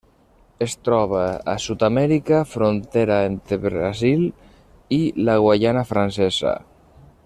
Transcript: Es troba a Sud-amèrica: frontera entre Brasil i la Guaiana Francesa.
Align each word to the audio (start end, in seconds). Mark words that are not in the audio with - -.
Es 0.65 0.75
troba 0.87 1.25
a 1.53 1.53
Sud-amèrica: 1.65 2.39
frontera 2.55 3.19
entre 3.27 3.61
Brasil 3.69 4.27
i 5.01 5.03
la 5.29 5.41
Guaiana 5.47 5.89
Francesa. 5.95 6.61